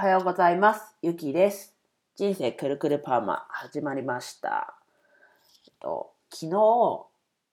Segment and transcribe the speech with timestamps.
[0.00, 0.94] はようございます。
[1.02, 1.76] ゆきです。
[2.16, 4.74] 人生くるくるパーマ始まりました。
[5.66, 7.06] えっと、昨日、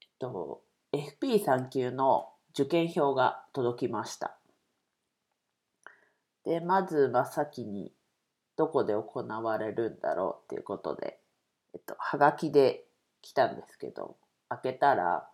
[0.00, 4.38] えっと、FP3 級の受験票が届きました。
[6.46, 7.92] で、まず真っ先に
[8.56, 11.18] どこで行われるんだろうっていうことで、
[11.74, 12.86] えっと、はがきで
[13.20, 14.16] 来たんですけど、
[14.48, 15.28] 開けたら、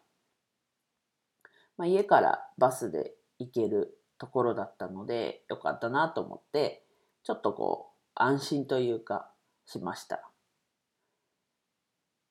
[1.78, 6.82] まあ、家からバスで行けるところだったのでよかったなと思って
[7.26, 9.28] ちょっとこう安心というか
[9.66, 10.22] しました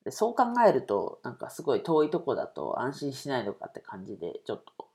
[0.06, 4.88] でそう考えるとなんかすごい遠いとこだと安心しないのかって感じでちょっと、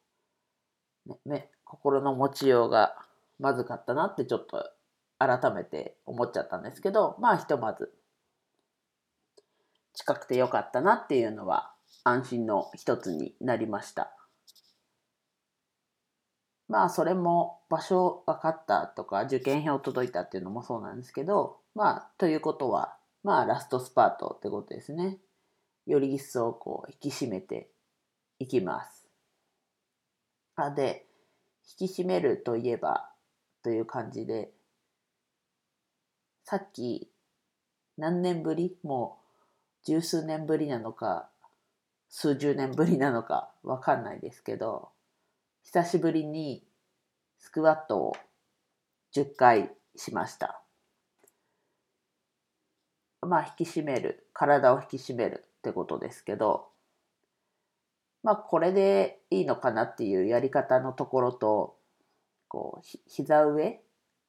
[1.06, 2.96] ね、ね心の持ちようが
[3.38, 4.70] まずかったなってちょっと
[5.18, 7.92] 改めて思っちゃったんですけどまあひとまず
[9.92, 14.16] 近くてよかったなっていうのは安心の一つになりました。
[16.70, 25.18] まあそれも場所分かったとか受験票届いたっていうのもそうなんですけどまあということはまあラストスパートってことですね。
[25.87, 27.68] より一層こう引き締めて
[28.38, 29.09] いきます。
[30.54, 31.07] あで
[31.80, 33.10] 引き締めるといえば
[33.65, 34.52] という感じで
[36.45, 37.10] さっき
[37.99, 38.77] 何年ぶり？
[38.84, 39.18] も
[39.82, 41.29] う十数年ぶりなのか
[42.09, 44.90] 数十年ぶりなのかわかんないですけど
[45.62, 46.64] 久しぶりに
[47.38, 48.16] スクワットを
[49.14, 50.62] 10回しました。
[53.22, 56.68] まあ引き締める、体を引き締めるってことですけど、
[58.22, 61.76] まあこれでいいのかなっていうやり方のところと、
[62.48, 63.80] こう、ひ膝上？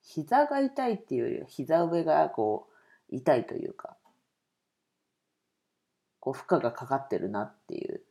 [0.03, 2.67] 膝が痛いっていうよりは膝上がこ
[3.11, 3.95] う痛いというか、
[6.19, 8.01] こう負荷がかかってるなっていう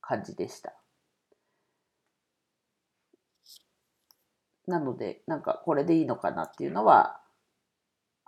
[0.00, 0.72] 感じでした。
[4.66, 7.20] なので、なんかこれでいいのかなっていうのは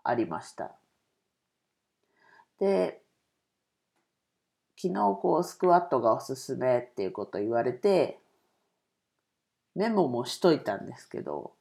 [0.05, 0.72] ありました。
[2.58, 3.00] で、
[4.81, 8.21] 昨日こうスクワットがおすすめっていうこと言われて、
[9.75, 11.53] メモもしといたんですけど、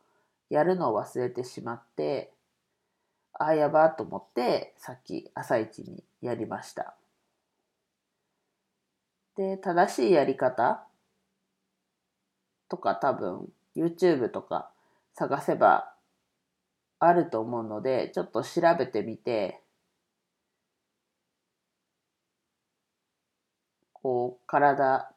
[0.49, 2.31] やるのを忘れてしまって、
[3.33, 6.95] ああ、やばと思って、さっき朝一にやりました。
[9.35, 10.83] で、正しいやり方
[12.69, 14.71] とか多分 YouTube とか
[15.13, 15.93] 探せば
[16.99, 19.61] あると思うので、ちょっと調べてみて、
[23.93, 25.11] こう、体、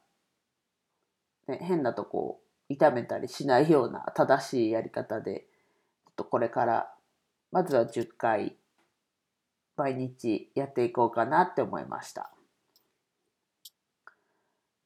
[1.47, 2.39] ね、変なとこを
[2.69, 5.45] 痛めたりしないような正しいやり方で、
[6.05, 6.93] ちょっとこれから、
[7.51, 8.57] まずは10回、
[9.75, 12.31] 毎日やっていこうかなって思いました。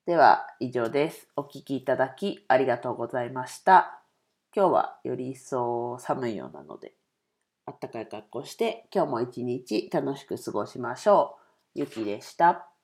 [0.06, 1.28] では以上です。
[1.36, 4.04] お聴きいただきありがとうございました。
[4.56, 6.94] 今日はより一層寒いようなので、
[7.66, 11.38] あったかい格好して今日も一日楽しく過ごしましょ
[11.76, 11.80] う。
[11.80, 12.75] ゆきでした。